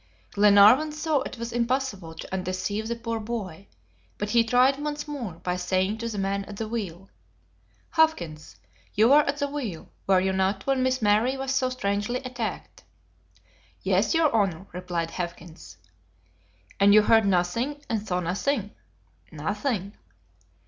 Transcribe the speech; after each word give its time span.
Glenarvan 0.33 0.91
saw 0.91 1.19
it 1.19 1.37
was 1.37 1.53
impossible 1.53 2.15
to 2.15 2.33
undeceive 2.33 2.87
the 2.87 2.95
poor 2.95 3.19
boy, 3.19 3.67
but 4.17 4.31
he 4.31 4.43
tried 4.43 4.79
once 4.79 5.07
more 5.07 5.33
by 5.33 5.55
saying 5.55 5.99
to 5.99 6.09
the 6.09 6.17
man 6.17 6.43
at 6.45 6.57
the 6.57 6.67
wheel: 6.67 7.11
"Hawkins, 7.91 8.55
you 8.95 9.09
were 9.09 9.21
at 9.27 9.37
the 9.37 9.47
wheel, 9.47 9.89
were 10.07 10.19
you 10.19 10.33
not, 10.33 10.65
when 10.65 10.81
Miss 10.81 11.03
Mary 11.03 11.37
was 11.37 11.53
so 11.53 11.69
strangely 11.69 12.17
attacked?" 12.25 12.83
"Yes, 13.83 14.15
your 14.15 14.33
Honor," 14.35 14.65
replied 14.73 15.11
Hawkins. 15.11 15.77
"And 16.79 16.95
you 16.95 17.03
heard 17.03 17.27
nothing, 17.27 17.83
and 17.87 18.01
saw 18.01 18.21
nothing?" 18.21 18.71
"Nothing." 19.31 19.93